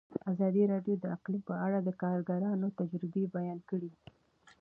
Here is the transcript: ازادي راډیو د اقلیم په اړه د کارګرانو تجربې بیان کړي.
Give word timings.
ازادي 0.31 0.63
راډیو 0.73 0.95
د 0.99 1.05
اقلیم 1.15 1.41
په 1.49 1.55
اړه 1.65 1.77
د 1.81 1.89
کارګرانو 2.01 2.67
تجربې 2.79 3.23
بیان 3.37 3.59
کړي. 3.69 3.91